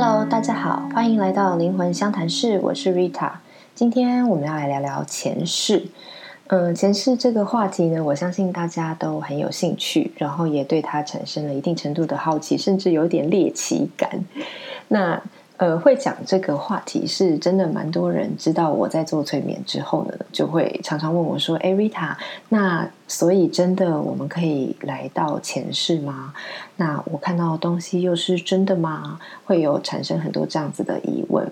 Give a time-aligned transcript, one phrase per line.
[0.00, 3.32] Hello，大家好，欢迎来到灵魂相谈室，我是 Rita。
[3.74, 5.88] 今天我们要来聊聊前世。
[6.46, 14.08] 嗯，前世这个话题呢，我相信大家都很有兴趣，然后也对它产生了一定程度的好奇，甚至有点猎奇感。
[14.86, 15.20] 那
[15.58, 22.14] 呃，会讲这个话题是真的，蛮多人知道我在做催眠之后呢，就会常常问我说：“哎，Rita，
[22.48, 26.32] 那所以真的我们可以来到前世吗？
[26.76, 31.50] 那我看到的东西又是真的吗？”会有产生很多这样子的疑问。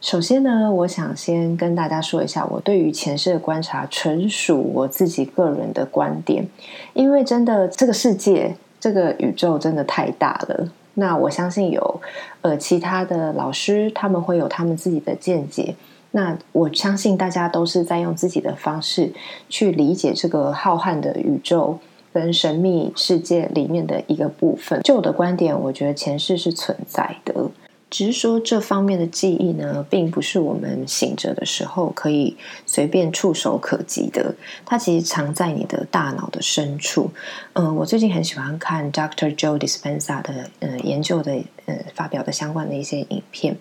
[0.00, 6.48] 首先呢，我想先跟大家说一下，我对于前世的观察纯属我自己个人的观点，
[6.94, 10.68] 因为真的这个世界、这个宇宙真的太大了。
[10.94, 12.00] 那我相信有
[12.42, 15.74] 呃其他的老师，他们会有他们自己的见解。
[16.12, 19.12] 那我相信大家都是在用自己的方式
[19.48, 21.78] 去理解这个浩瀚的宇宙
[22.12, 24.80] 跟神秘世界里面的一个部分。
[24.82, 27.48] 就我的观点，我觉得前世是存在的。
[27.90, 34.32] 只是说这方面的记忆呢，并不是我们醒着的时候可以随便触手可及的。
[34.64, 37.10] 它其实藏在你的大脑的深处。
[37.54, 39.34] 嗯，我最近很喜欢看 Dr.
[39.34, 43.56] Joe Dispenza 的呃研究的呃发表的相关的一些影片。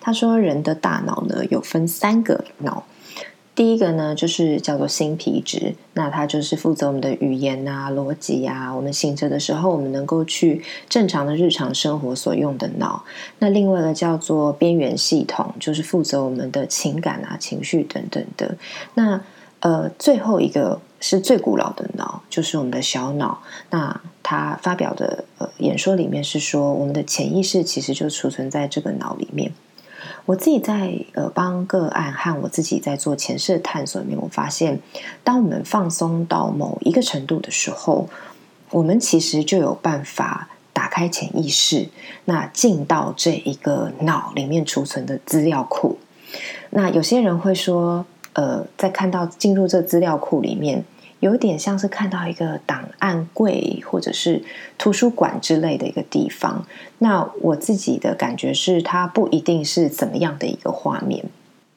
[0.00, 2.86] 他说，人的大脑呢有分三个脑。
[3.54, 8.74] 第一个呢，就是叫做新皮质，那它就是负责我们的语言啊、逻辑啊。
[8.74, 13.04] 我们醒着的时候，我们能够去正常的日常生活所用的脑。
[13.38, 18.56] 那另外一个叫做边缘系统，就是负责我们的情感啊、情绪等等的。
[18.94, 19.20] 那
[19.60, 23.40] 呃，最后一个是最古老的脑，就是我们的小脑。
[23.70, 29.52] 那他发表的呃演说里面是说，我们的潜意识其实就储存在这个脑里面。
[30.26, 34.80] 我自己在呃帮个案和我自己在做前世的探索里面，我发现，
[35.22, 38.08] 当我们放松到某一个程度的时候，
[38.70, 41.88] 我们其实就有办法打开潜意识，
[42.24, 45.98] 那进到这一个脑里面储存的资料库。
[46.70, 50.84] 那有些人会说，呃，在看到进入这资料库里面。
[51.24, 54.44] 有点像是看到一个档案柜或者是
[54.76, 56.66] 图书馆之类的一个地方。
[56.98, 61.24] 那我自己的感觉是，它不一定是怎么样的一个画面。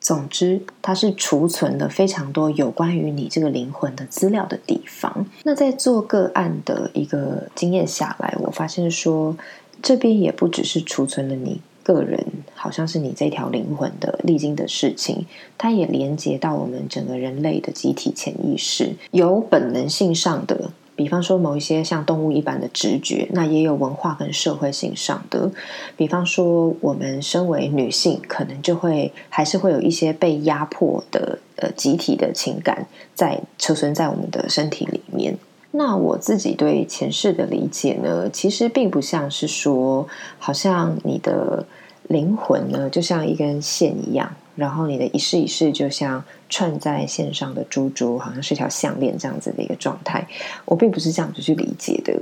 [0.01, 5.25] 总之，它是储存了非常多有关于你这个灵魂的资料的地方。
[5.45, 9.33] 那在做个案的一个经验下来，我发现说，
[9.81, 11.61] 这边也不只是储存了你。
[11.83, 12.21] 个人
[12.67, 15.25] 好像是你这条灵魂的历经的事情，
[15.57, 25.49] 它也连接到我们整个人类的集体潜意识，有本能性上的，比方说某一些像动物一般的直觉，那也有文化跟社会性上的，
[25.95, 32.85] 比方说我们身为女性，可能就会还是会有一些被压迫的呃集体的情感
[33.15, 35.37] 在储存在我们的身体里面。
[35.71, 40.07] 那我自己对前世的理解呢，其实并不像是说，
[40.39, 41.65] 好像你的
[42.07, 50.27] 灵魂呢，就像一根线一样，然后你的一世一世就像串在线上的珠珠，好像是条项链这样子的一个状态。
[50.65, 52.13] 我并不是这样子去理解的。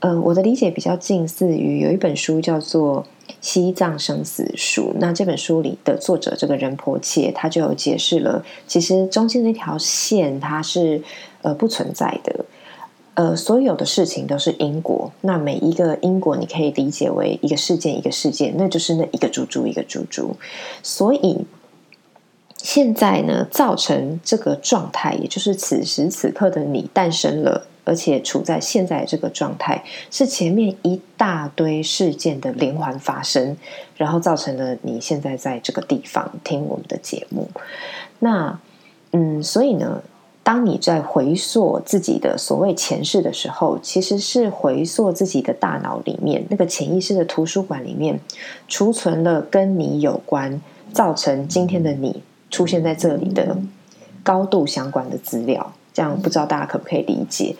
[0.00, 3.04] 呃，我的理解比较近似于有一本书叫做
[3.40, 11.00] 《西藏生死书》，那这本书里的作者这个人婆切，他就有解释了，其实中间那条线它是
[11.42, 12.41] 呃不存在的。
[13.14, 15.12] 呃，所有的事情都是因果。
[15.20, 20.34] 那每一个因果，你可以理解为一个事件，一个事件，那就是那一个猪猪，一个猪猪。
[20.82, 21.44] 所以
[22.56, 33.54] 现在呢，造成这个状态，也就是此时此刻的你诞生了，而且处在现在这个状态，是前面一大堆事件的连环发生，
[33.94, 37.46] 然后造成了你现在在这个地方听我们的节目。
[38.20, 38.58] 那
[39.10, 40.02] 嗯，所以呢？
[40.44, 48.18] 当你在回溯自己的所谓前世的时候，其实是回溯自己的大脑里面那个潜意识的图书馆里面，
[48.66, 50.60] 储存了跟你有关、
[50.92, 53.56] 造成今天的你出现在这里的
[54.24, 55.72] 高度相关的资料。
[55.94, 57.54] 这样不知道大家可不可以理解？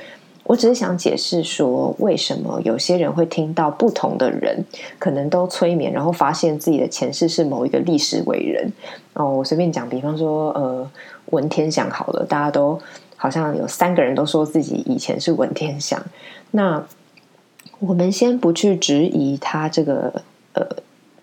[0.44, 4.64] 我只是想解释说，为什么有些人会听到不同的人
[4.98, 8.72] 可能都催眠，然后发现自己的前世是某一个历史伟人。
[9.14, 10.90] 哦，我随便讲，比方说，呃。
[11.26, 12.78] 文天祥好了，大家都
[13.16, 15.98] 好像有三个人都说自己以前是文天祥。
[16.50, 16.84] 那
[17.78, 20.20] 我们先不去质疑他这个
[20.52, 20.66] 呃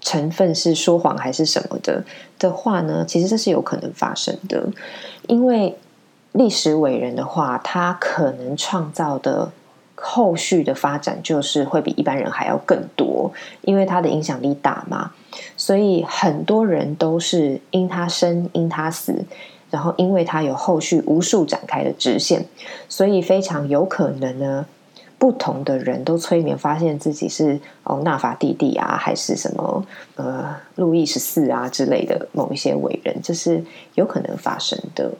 [0.01, 2.03] 成分是说谎还是什么的
[2.39, 3.05] 的话呢？
[3.07, 4.67] 其实这是有可能发生的，
[5.27, 5.77] 因为
[6.31, 9.51] 历史伟人的话，他可能创造的
[9.95, 13.31] 后续的发展就是会比一般人还要更多，
[13.61, 15.11] 因为他的影响力大嘛。
[15.57, 19.25] 所以很多人都是因他生，因他死。
[19.71, 22.43] 然后，因为他有后续无数展开的支线，
[22.87, 24.65] 所以非常有可能呢，
[25.19, 29.85] 不同的人都催眠，发现自己是哦纳法弟弟啊，还是什么
[30.15, 35.11] 呃路易十四啊之类的某一些伟人，这是有可能发生的。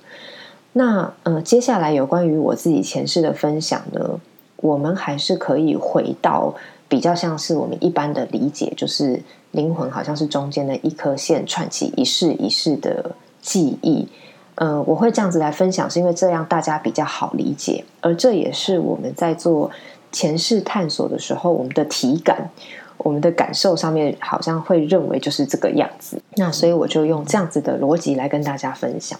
[0.74, 4.20] 那呃，接下来有关于我自己前世的分享呢，
[4.58, 6.54] 我们还是可以回到
[6.88, 9.22] 比较像是我们一般的理解，就是
[9.52, 14.08] 灵魂好像是中间的一颗线串起一世一世的记忆。
[14.56, 19.72] 呃，我会这样子来分享，是因为这样大家比较好理解，而这也是我们在做
[20.12, 22.50] 前世探索的时候，我们的体感、
[22.98, 26.22] 我们的感受上面好像会认为就是这个样子。
[26.36, 29.18] 那所以我就用这样子的逻辑来跟大家分享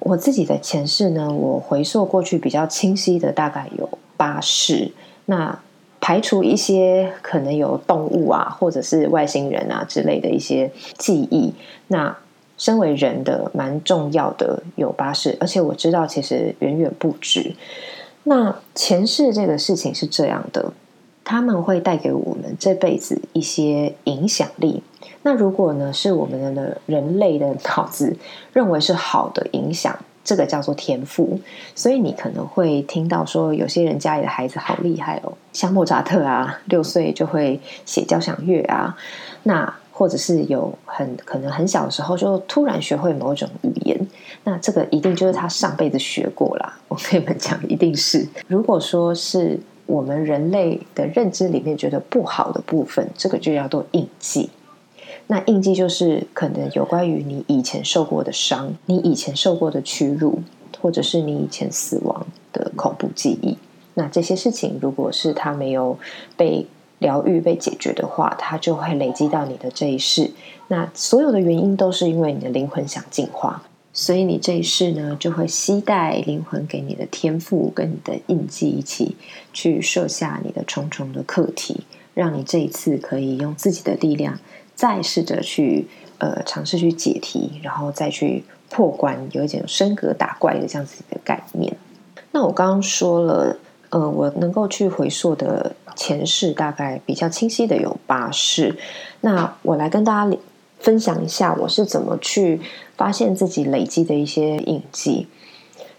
[0.00, 1.32] 我自己的前世呢。
[1.32, 4.92] 我回溯过去比较清晰的大概有八世，
[5.26, 5.58] 那
[6.00, 11.54] 排除一些可能有动物啊，或者是外星人啊之类的一些记忆，
[11.88, 12.16] 那。
[12.60, 17.54] 身为人的蛮重要的有八世，而且我知道其实远远不止。
[18.24, 20.72] 那前世这个事情是这样的，
[21.28, 24.82] 他们会带给我们这辈子一些影响力。
[25.20, 28.16] 那如果呢是我们的人类的脑子
[28.54, 29.94] 认为是好的影响，
[30.24, 31.38] 这个叫做天赋。
[31.74, 38.96] 所以你可能会听到说，有些人家里的孩子好厉害哦，像莫扎特啊，六岁就会写交响乐啊，
[39.42, 39.74] 那。
[39.98, 43.98] 或者是有很可能很小的时候就突然学会某种语言，
[44.44, 46.78] 那这个一定就是他上辈子学过啦。
[46.86, 48.24] 我跟你们讲，一定是。
[48.46, 49.58] 如果说是
[49.88, 54.50] 我们人类的认知里面觉得不好的部分，这个就叫做印记。
[55.26, 60.40] 那印记就是可能有关于你以前受过的伤，你以前受过的屈辱，
[60.80, 63.56] 或者是你以前死亡的恐怖记忆。
[63.94, 65.98] 那这些事情，如果是他没有
[66.36, 66.66] 被。
[67.00, 70.32] 疗愈被解决的话，它就会累积到你的这一世。
[70.66, 73.62] 那所有的原因都是因为你的灵魂想进化，
[73.92, 79.16] 所以你这一世呢，就会期待灵魂给你的天赋跟你的印记一起
[79.52, 81.80] 去设下你的重重的课题，
[82.14, 84.38] 让你这一次可以用自己的力量
[84.74, 85.86] 再试着去
[86.18, 91.76] 呃尝试去解题，然后再去破关，有一点升格打怪的这样子的概念。
[92.30, 93.56] 那我刚刚说了，
[93.90, 95.74] 呃，我能够去回溯的。
[95.96, 98.76] 前世大概比较清晰的有八世，
[99.20, 100.36] 那我来跟大家
[100.88, 102.58] 分享一下我是怎么去
[102.96, 105.26] 发现自己累积的一些印记。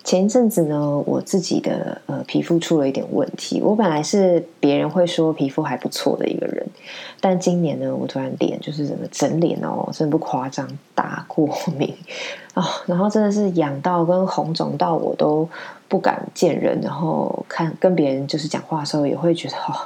[0.04, 3.62] 前一阵子呢，我自己的呃皮肤出了一点问题。
[3.62, 6.66] 我本来是别人会说皮肤还不错的一个人，
[7.22, 11.48] 但今年呢，我突然脸就是整个整脸哦，真的不夸张，大过
[11.78, 11.94] 敏
[12.56, 15.48] 啊， 然后真的是痒到跟红肿到我都
[15.88, 19.78] 不敢见人，然后看跟别人就是讲话的时候也会觉得哦，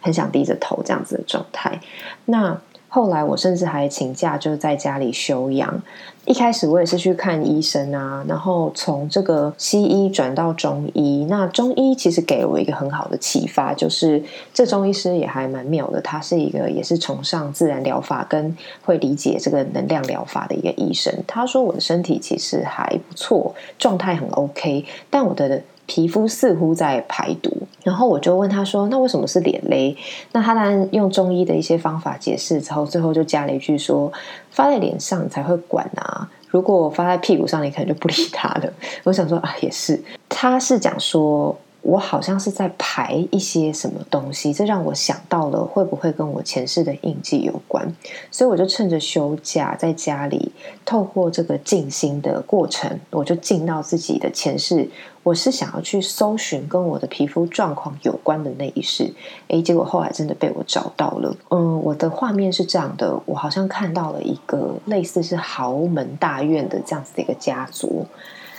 [0.00, 1.80] 很想低着头这样子的状态。
[2.26, 2.56] 那
[2.94, 5.82] 后来我甚至还请假就在家里休养。
[6.26, 11.26] 一开始我也是去看医生啊，然后从这个西医转到中医。
[11.26, 14.22] 那中医其实给我一个很好的启发，就是
[14.52, 18.54] 这中医师也还蛮妙的，他是一个也是崇尚自然疗法跟
[18.84, 21.12] 会理解这个能量疗法的一个医生。
[21.26, 25.62] 他说我的身体其实还不错，状态很 OK，但我的
[25.92, 27.50] 皮肤似乎在排毒。
[27.82, 29.94] 然后我就问他说：“那为什么是脸勒？”
[30.32, 34.10] 那他当然用中医的一些方法解释之后，最后就加了一句说。
[34.50, 38.72] 发在脸上才会管啊，如果发在屁股上，你可能就不理他了。
[39.04, 41.54] 我想说啊，也是，他是讲说。
[41.82, 47.92] 我好像是在排一些什么东西，这让我想到了会不会跟我前世的印记有关，
[48.30, 50.52] 所以我就趁着休假在家里，
[50.84, 54.88] 透过这个静心的过程，我就进到自己的前世。
[55.24, 59.12] 我是想要去搜寻跟我的皮肤状况有关的那一世，
[59.48, 61.36] 诶，结果后来真的被我找到了。
[61.50, 68.04] 嗯，我的画面是这样的，我好像看到了一个类似是豪门大院的这样子的一个家族。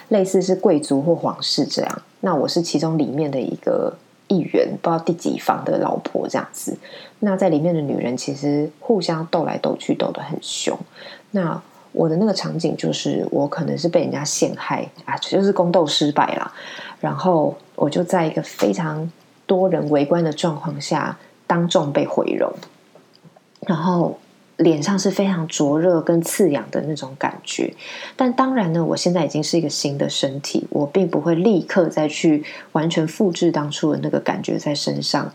[0.09, 3.95] 类似是贵族或皇室这样，那我是其中里面的一个
[4.27, 6.77] 议员，不知道第几房的老婆这样子。
[7.19, 10.77] 那在里面的女人其实互相斗来斗去，斗得很凶。
[11.31, 16.51] 那我的那个场景就是我可能是被人家陷害啊，就是宫斗失败了，
[16.99, 19.11] 然后我就在一个非常
[19.45, 21.17] 多人围观的状况下，
[21.47, 22.51] 当众被毁容，
[23.67, 24.17] 然后。
[24.57, 27.73] 脸上是非常灼热跟刺痒的那种感觉，
[28.15, 32.43] 但当然呢，我现在已经是一个新的身体，我并不会立刻再去
[32.73, 35.33] 完全复制当初的那个感觉在身上。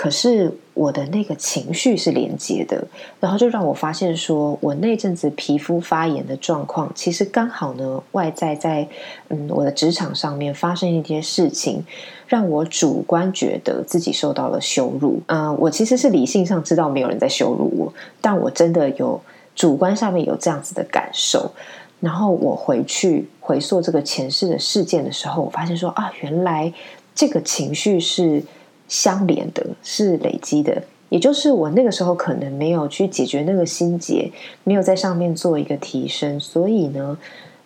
[0.00, 2.82] 可是我的那个情绪是连接的，
[3.20, 8.88] 然后就让我发现，说我那阵子皮肤发炎的状况，其实刚好呢，外在在
[9.28, 11.84] 嗯我的职场上面发生一些事情，
[12.26, 15.20] 让我主观觉得自己受到了羞辱。
[15.26, 17.92] 嗯，我其实是理性上知道没有人在羞辱我，
[18.22, 19.20] 但我真的有
[19.54, 21.52] 主观上面有这样子的感受。
[22.00, 26.72] 然后我回去回溯这个前世的事件的时候，我发现说啊，原来
[27.14, 28.42] 这个情绪是。
[28.90, 30.82] 相连的，是累积的。
[31.08, 34.30] 也就是我那个时候可能没有去解决那个心结，
[34.64, 37.16] 没有在上面做一个提升，所以呢，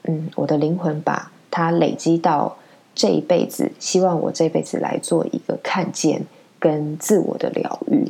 [0.04, 2.56] 嗯，我的灵魂把它累积到
[2.94, 6.22] 这一辈子，希望我这辈子来做一个看见
[6.58, 8.06] 跟自我的疗愈，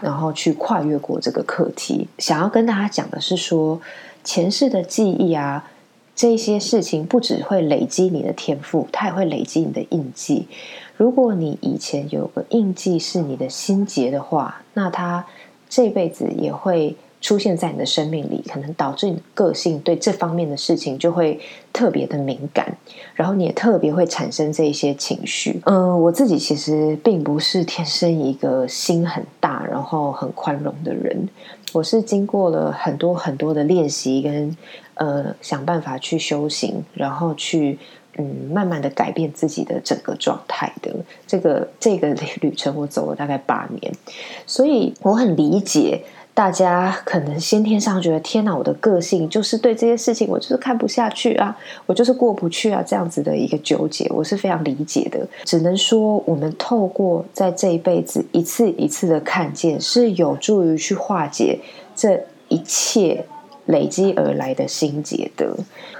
[0.00, 2.08] 然后去跨越过这个课题。
[2.18, 3.80] 想要跟大家讲的是说，
[4.22, 5.70] 前世的记忆啊。
[6.20, 10.46] 这些事情不只会累积你的天赋，它也会累积你的印记。
[10.98, 15.24] 如果你以前有个印记是你的心结的话，那它
[15.66, 21.40] 这辈子也会出现在你的生命里，可能导致你个性对这方面的事情就会
[21.72, 22.76] 特别的敏感，
[23.14, 25.62] 然后你也特别会产生这一些情绪。
[25.64, 29.24] 嗯，我自己其实并不是天生一个心很，
[29.80, 31.26] 然后很宽容的人。
[31.72, 34.54] 我是经过了很多很多的练习，跟
[34.92, 37.78] 呃想办法去修行，然后去
[38.18, 40.94] 嗯慢慢的改变自己的整个状态的。
[41.26, 43.90] 这个这个旅程我走了大概八年，
[44.46, 46.04] 所以我很理解。
[46.32, 55.26] 大家可能先天上觉得天哪，我的个性就是对这些事情我就是看不下去啊，我就是过不去啊，这样子的一个纠结，我是非常理解的。
[55.44, 61.58] 只能说，我们透过在这一辈子一次一次的看见，是有助于去化解
[61.94, 62.18] 这
[62.48, 63.26] 一切
[63.66, 65.54] 累积而来的心结的。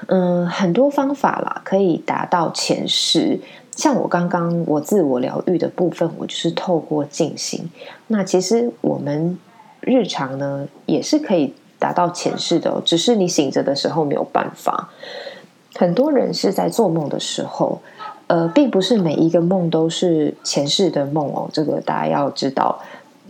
[0.07, 3.39] 嗯，很多方法啦，可以达到前世。
[3.77, 7.69] 像我刚刚我自我疗愈的部分，我就是透过静心。
[8.07, 9.39] 那其实我们。
[9.81, 14.91] 日常呢也是可以达到前世的，只是你醒着的时候没有办法。
[15.75, 17.81] 很多人是在做梦的时候，
[18.27, 22.79] 呃，并不是每一个梦都是前世的梦哦，这个大家要知道。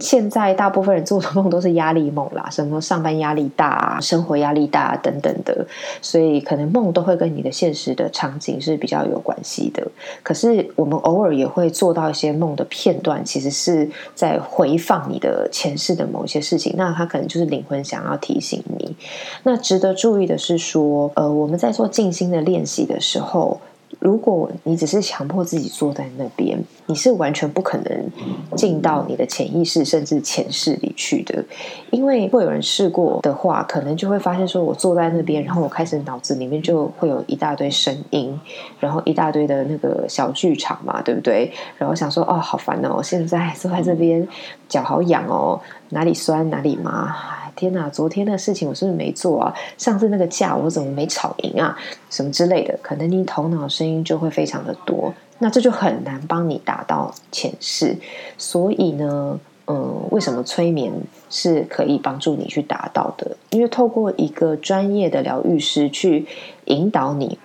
[0.00, 5.66] 现在大部分人做的梦都是压力梦啦， 什么上班压力大、生活压力大等等的，
[6.00, 9.87] 所以可能梦都会跟你的现实的场景是比较有关系的。
[10.23, 16.75] 可是我们偶尔也会做到一些梦的片段，其实是在回放你的前世的某些事情。
[16.76, 18.97] 那它可能就是灵魂想要提醒你。
[19.42, 23.61] 那值得注意的是说，呃，我们在做静心的练习的时候。
[23.99, 31.44] 如果你只是强迫自己坐在那边，你是完全不可能进到你的潜意识甚至前世里去的。
[31.90, 38.38] 因为会有人试过的话，可能就会发现说，我坐在那边，然后我开始脑子里面就会有一大堆声音，
[38.78, 41.52] 然后一大堆的那个小剧场嘛，对不对？
[41.76, 44.26] 然后想说，哦，好烦哦，现在坐在这边，
[44.68, 47.14] 脚好痒哦，哪里酸哪里麻。
[47.57, 47.88] 天哪！
[47.88, 49.54] 昨天的事情我是不是没做啊？
[49.76, 51.76] 上次那个架我怎么没吵赢啊？
[52.09, 57.97] 什么之类的，可能你头脑声音就会非常的多，那这就很难帮你达到前世。
[58.38, 60.92] 所以呢，嗯，为什么催眠
[61.28, 63.37] 是可以帮助你去达到的？
[63.50, 66.26] 因为透过一个专业的疗愈师去
[66.66, 67.38] 引导你。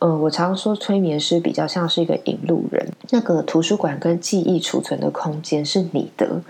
[0.00, 6.42] 嗯，我常说催眠师比较像是一个引路人，那个图书馆跟记忆储存的空间是你的，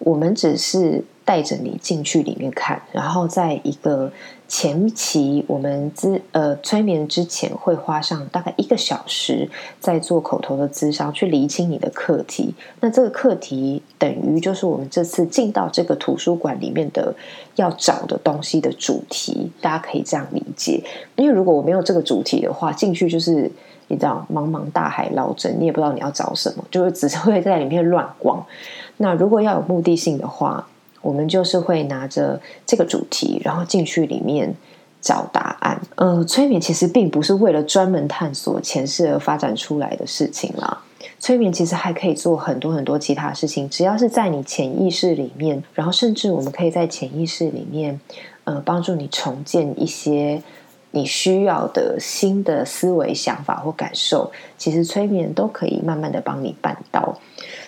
[0.00, 1.04] 我们只是。
[1.24, 4.10] 带着你进去里面看，然后在一个
[4.48, 9.48] 前期，我们之呃催眠之前会花上大概一个小时，
[9.78, 12.52] 在做口头的咨商，去厘清你的课题。
[12.80, 17.14] 那这个课题等于就是我们这次进到这个图书馆里面的
[17.54, 20.82] 要找的东西的主题，大家可以这样理解。
[21.14, 23.48] 因为如果我没有这个主题的话，进去就是
[23.86, 28.44] 你知道茫茫大海捞针，你也不知道你要找什么，就是只是会在里面乱逛。
[28.96, 30.66] 那如果要有目的性的话，
[31.00, 34.54] 我们就是会拿着这个主题，然后进去里面
[35.00, 35.80] 找答案。
[35.96, 40.82] 呃，催眠其实并不是为了专门探索前世而发展出来的事情啦。
[41.18, 47.98] 催眠其实还可以做很多很多其他事情，只要是在你潜意识里面，然后甚至我们可以在潜意识里面，
[48.44, 50.42] 呃，帮助你重建一些
[50.92, 54.30] 你需要的新的思维、想法或感受。
[54.56, 57.18] 其实催眠都可以慢慢的帮你办到。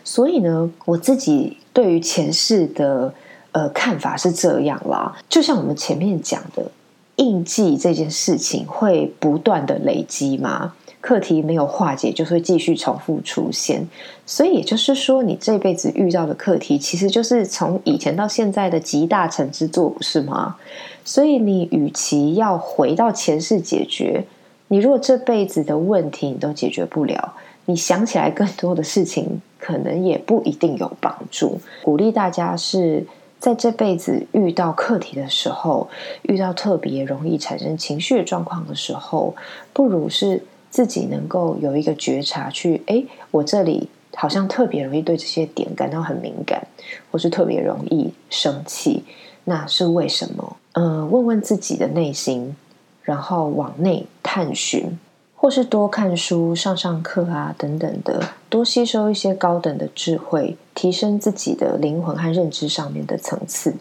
[0.04, 3.12] 所以呢，我自己对于前世的
[3.52, 6.70] 呃看法是这样啦，就像我们前面讲的，
[7.16, 13.88] 印记这件事情会不断的累积嘛，课题没有化解，就会继续重复出现。
[14.26, 20.56] 所以也就是说，你这辈子遇到的课题，其实就是从以前到现在的集大成之作，不是吗？
[21.04, 24.24] 所以你与其要回到前世解决，
[24.68, 27.34] 你如果这辈子的问题你都解决不了。
[27.66, 31.60] 你想起来更多的事情，可能也不一定有帮助。
[31.82, 33.06] 鼓励大家是
[33.38, 35.88] 在这辈子遇到课题的时候，
[36.22, 39.34] 遇到特别容易产生情绪状况的时候，
[39.72, 46.66] 不如是自己能够有一个觉察，去哎，我这里好像特别容易对这些点感到很敏感，
[47.10, 49.04] 或是特别容易生气，
[49.44, 50.56] 那是为什么？
[50.72, 52.56] 嗯，问问自己的内心，
[53.02, 54.98] 然后往内探寻。
[55.42, 63.74] 或是多看书、上上课啊等等的，多吸收一些高等的智慧，提升自己的灵魂和认知上面的层次。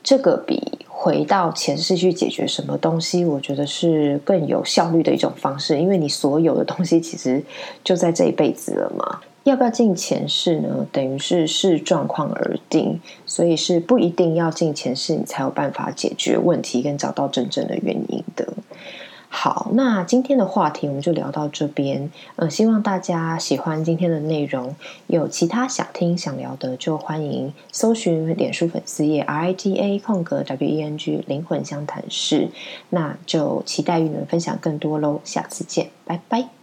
[0.00, 7.42] 这个比回到前世去解决什么东西，我觉得是更有效率的一种方式，因为你所有的东西其实
[7.82, 9.18] 就在这一辈子了嘛。
[9.42, 10.86] 要不要进前世呢？
[10.92, 18.46] 等于是视状况而定，所以是不一定要进前世，你才有办法解决问题跟找到真正的原因的。
[19.30, 22.10] 好，那今天的话题我们就聊到这边。
[22.36, 24.74] 呃，希望大家喜欢今天的内容。
[25.06, 32.48] 有其他想听想聊的，就欢迎搜寻脸书粉丝页 R I T A 空格 W E N G 灵魂相谈室。
[32.90, 36.57] 那就期待与你们分享更多喽，下次见，拜拜。